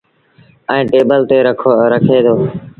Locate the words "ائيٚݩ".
0.71-0.89